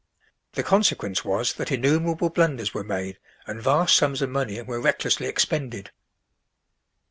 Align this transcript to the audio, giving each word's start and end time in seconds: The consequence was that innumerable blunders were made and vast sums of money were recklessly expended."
The 0.53 0.63
consequence 0.63 1.23
was 1.23 1.53
that 1.53 1.71
innumerable 1.71 2.31
blunders 2.31 2.73
were 2.73 2.83
made 2.83 3.19
and 3.45 3.61
vast 3.61 3.95
sums 3.95 4.23
of 4.23 4.31
money 4.31 4.59
were 4.63 4.81
recklessly 4.81 5.27
expended." 5.27 5.91